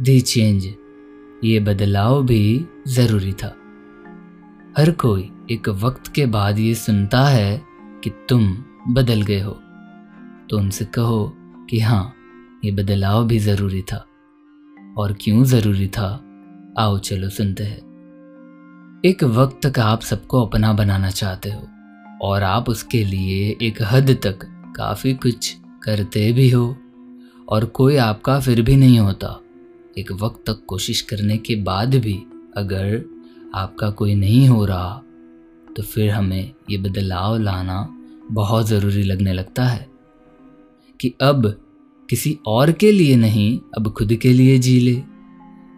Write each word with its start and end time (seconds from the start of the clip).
दी 0.00 0.20
change. 0.20 0.74
ये 1.44 1.60
बदलाव 1.60 2.26
भी 2.26 2.64
ज़रूरी 2.88 3.32
था। 3.32 3.56
हर 4.78 4.90
कोई 4.90 5.30
एक 5.50 5.68
वक्त 5.68 6.06
के 6.06 6.26
बाद 6.26 6.58
ये 6.58 6.74
सुनता 6.74 7.24
है 7.24 7.62
कि 8.04 8.10
तुम 8.28 8.64
बदल 8.88 9.22
गए 9.22 9.40
हो। 9.40 9.52
तो 10.50 10.58
उनसे 10.58 10.84
कहो 10.84 11.36
कि 11.70 11.80
हाँ 11.80 12.14
ये 12.64 12.72
बदलाव 12.72 13.26
भी 13.26 13.38
ज़रूरी 13.38 13.82
था। 13.82 14.06
और 14.98 15.16
क्यों 15.20 15.44
ज़रूरी 15.44 15.88
था, 15.88 16.24
आओ 16.78 16.98
चलो 16.98 17.28
सुनते 17.28 17.64
हैं। 17.64 17.80
एक 19.04 19.24
वक्त 19.24 19.66
तक 19.66 19.78
आप 19.78 20.00
सबको 20.00 20.46
अपना 20.46 20.72
बनाना 20.72 21.10
चाहते 21.10 21.52
हो, 21.52 21.68
और 22.22 22.42
आप 22.42 22.68
उसके 22.68 23.04
लिए 23.04 23.56
एक 23.62 23.82
हद 23.82 24.10
तक 24.10 24.38
काफ़ी 24.76 25.14
कुछ 25.14 25.56
करते 25.82 26.32
भी 26.32 26.50
हो, 26.50 26.76
और 27.48 27.64
कोई 27.64 27.96
आपका 27.96 28.40
फिर 28.40 28.62
भी 28.62 28.76
नहीं 28.76 28.98
होता। 28.98 29.40
एक 29.98 30.12
वक्त 30.12 30.42
तक 30.46 30.64
कोशिश 30.66 31.00
करने 31.00 31.36
के 31.36 31.54
बाद 31.62 31.94
भी 31.94 32.14
अगर 32.56 33.04
आपका 33.54 33.90
कोई 33.90 34.14
नहीं 34.14 34.48
हो 34.48 34.64
रहा 34.64 35.02
तो 35.76 35.82
फिर 35.82 36.10
हमें 36.10 36.52
ये 36.70 36.78
बदलाव 36.78 37.36
लाना 37.38 37.86
बहुत 38.30 38.66
ज़रूरी 38.66 39.02
लगने 39.02 39.32
लगता 39.32 39.64
है 39.64 39.86
कि 41.00 41.12
अब 41.22 41.46
किसी 42.08 42.38
और 42.46 42.72
के 42.72 42.92
लिए 42.92 43.16
नहीं, 43.16 43.58
अब 43.76 43.92
खुद 43.92 44.14
के 44.14 44.32
लिए 44.32 44.58
जी 44.58 44.78
ले 44.80 45.02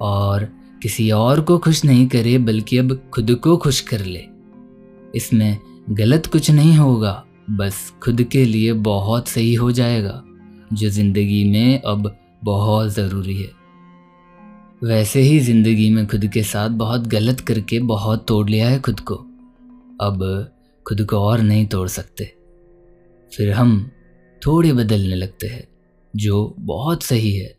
और 0.00 0.44
किसी 0.82 1.10
और 1.10 1.40
को 1.40 1.58
खुश 1.58 1.84
नहीं 1.84 2.06
करे, 2.08 2.36
बल्कि 2.38 2.78
अब 2.78 2.98
खुद 3.14 3.34
को 3.34 3.56
खुश 3.56 3.80
कर 3.80 4.04
ले। 4.04 4.24
इसमें 5.14 5.58
गलत 5.90 6.26
कुछ 6.26 6.50
नहीं 6.50 6.76
होगा, 6.76 7.24
बस 7.50 7.92
खुद 8.02 8.22
के 8.22 8.44
लिए 8.44 8.72
बहुत 8.72 9.28
सही 9.28 9.54
हो 9.54 9.72
जाएगा, 9.72 10.22
जो 10.72 10.88
ज़िंदगी 10.88 11.44
में 11.50 11.82
अब 11.82 12.14
बहुत 12.44 12.92
ज़रूरी 12.92 13.36
है। 13.36 13.50
वैसे 14.82 15.20
ही 15.20 15.38
ज़िंदगी 15.40 15.88
में 15.90 16.06
खुद 16.06 16.24
के 16.26 16.42
साथ 16.42 16.68
बहुत 16.68 17.06
गलत 17.06 17.40
करके 17.40 17.78
बहुत 17.78 18.24
तोड़ 18.28 18.48
लिया 18.50 18.68
है 18.68 18.80
खुद 18.80 19.00
को। 19.00 19.14
अब 20.00 20.22
खुद 20.86 21.04
को 21.04 21.16
और 21.16 21.40
नहीं 21.40 21.66
तोड़ 21.66 21.88
सकते। 21.88 22.24
फिर 23.32 23.52
हम 23.52 23.90
थोड़े 24.42 24.72
बदलने 24.72 25.14
लगते 25.14 25.46
हैं, 25.46 25.66
जो 26.14 26.54
बहुत 26.58 27.02
सही 27.02 27.32
है। 27.36 27.54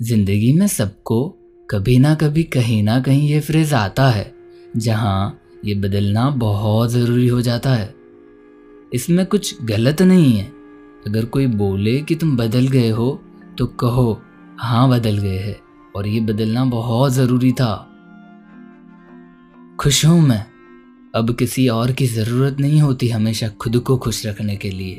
ज़िंदगी 0.00 0.52
में 0.52 0.66
सबको 0.66 1.28
कभी 1.70 1.98
ना 1.98 2.14
कभी, 2.14 2.42
कहीं 2.42 2.82
ना 2.82 3.00
कहीं 3.00 3.28
ये 3.28 3.40
फ्रेज़ 3.40 3.74
आता 3.74 4.08
है, 4.10 4.32
जहाँ 4.76 5.40
ये 5.64 5.74
बदलना 5.74 6.28
बहुत 6.30 6.90
ज़रूरी 6.90 7.28
हो 7.28 7.40
जाता 7.40 7.74
है। 7.74 7.94
इसमें 8.94 9.24
कुछ 9.26 9.62
गलत 9.62 10.02
नहीं 10.02 10.32
है। 10.32 10.44
अगर 11.06 11.24
कोई 11.24 11.46
बोले 11.46 12.00
कि 12.00 12.14
तुम 12.14 12.36
बदल 12.36 12.68
गए 12.68 12.90
हो 12.90 13.10
तो 13.58 13.66
कहो 13.66 14.20
हाँ 14.58 14.88
बदल 14.90 15.18
गए 15.18 15.38
हैं। 15.38 15.67
और 15.98 16.06
ये 16.06 16.20
बदलना 16.20 16.64
बहुत 16.64 17.12
ज़रूरी 17.12 17.52
था। 17.52 17.74
खुश 19.80 20.04
हूँ 20.06 20.20
मैं। 20.20 20.46
अब 21.14 21.34
किसी 21.34 21.68
और 21.68 21.92
की 21.92 22.06
ज़रूरत 22.06 22.60
नहीं 22.60 22.80
होती 22.80 23.08
हमेशा 23.08 23.48
खुद 23.48 23.78
को 23.78 23.96
खुश 23.96 24.26
रखने 24.26 24.56
के 24.56 24.70
लिए। 24.70 24.94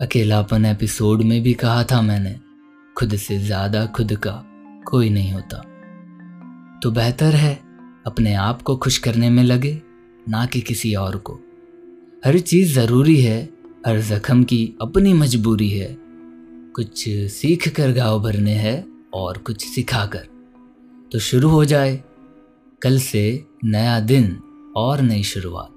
अकेलापन 0.00 0.64
एपिसोड 0.64 1.22
में 1.22 1.42
भी 1.42 1.54
कहा 1.54 1.84
था 1.84 2.02
मैंने, 2.02 2.36
खुद 2.96 3.16
से 3.16 3.38
ज़्यादा 3.38 3.86
खुद 3.86 4.12
का 4.16 4.32
कोई 4.86 5.10
नहीं 5.10 5.32
होता। 5.32 5.62
तो 6.82 6.90
बेहतर 6.90 7.34
है 7.34 7.60
अपने 8.06 8.34
आप 8.34 8.62
को 8.62 8.76
खुश 8.76 8.98
करने 8.98 9.30
में 9.30 9.42
लगे, 9.44 9.82
ना 10.28 10.46
कि 10.46 10.60
किसी 10.60 10.94
और 10.94 11.16
को। 11.16 11.40
हर 12.24 12.38
चीज़ 12.38 12.74
ज़रूरी 12.74 13.20
है, 13.22 13.42
हर 13.86 14.00
जख्म 14.00 14.44
की 14.44 14.74
अपनी 14.82 15.12
मजबूरी 15.12 15.70
है। 15.70 15.96
कुछ 16.74 17.08
सीख 17.08 17.68
कर 17.68 17.92
गाँव 17.92 18.22
भरने 18.22 18.54
हैं 18.54 18.89
और 19.14 19.38
कुछ 19.38 19.66
सिखाकर। 19.66 20.28
तो 21.12 21.18
शुरू 21.18 21.48
हो 21.48 21.64
जाए। 21.64 22.04
कल 22.82 22.98
से 22.98 23.44
नया 23.64 24.00
दिन 24.00 24.40
और 24.76 25.00
नई 25.00 25.22
शुरुआत, 25.22 25.70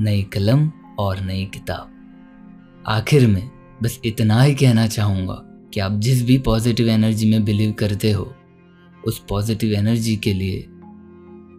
नई 0.00 0.22
कलम 0.22 0.70
और 0.98 1.20
नई 1.20 1.44
किताब। 1.44 1.92
आखिर 2.86 3.26
में 3.26 3.50
बस 3.82 4.00
इतना 4.04 4.42
ही 4.42 4.54
कहना 4.54 4.86
चाहूँगा 4.86 5.42
कि 5.74 5.80
आप 5.80 5.92
जिस 5.92 6.24
भी 6.24 6.38
पॉजिटिव 6.38 6.88
एनर्जी 6.88 7.30
में 7.30 7.44
बिलीव 7.44 7.72
करते 7.72 8.12
हो, 8.12 8.34
उस 9.06 9.24
पॉजिटिव 9.28 9.72
एनर्जी 9.72 10.16
के 10.16 10.32
लिए 10.32 10.56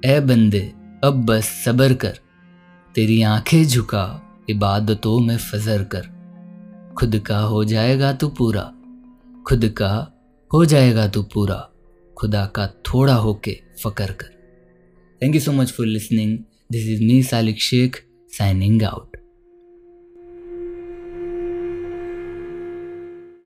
ए 0.06 0.20
बंदे, 0.20 0.74
अब 1.04 1.26
बस 1.26 1.44
सबर 1.66 1.94
कर। 1.94 2.20
तेरी 2.96 3.22
आँखें 3.22 3.66
झुका, 3.66 4.38
इबादतों 4.50 5.20
में 5.20 5.38
फजर 5.38 5.84
कर। 5.84 6.18
खुद 6.98 7.20
का 7.20 7.40
हो 7.40 7.64
जाएगा 7.64 8.14
तो 8.14 8.28
पूरा, 8.28 8.74
खुद 9.48 9.66
का 9.66 10.17
हो 10.54 10.66
जाएगा 10.66 11.08
तू 11.08 11.24
पूरा। 11.24 11.72
खुदा 12.18 12.46
का 12.46 12.68
थोड़ा 12.68 13.14
होके 13.14 13.60
फकर 13.84 14.12
कर। 14.12 14.28
Thank 15.24 15.36
you 15.36 15.42
so 15.42 15.52
much 15.52 15.72
for 15.72 15.86
listening 15.86 16.40
this 16.72 16.88
is 16.88 17.04
me 17.04 17.24
Salik 17.24 17.62
Shaikh 17.62 18.04
signing 18.28 18.84
out 18.84 19.17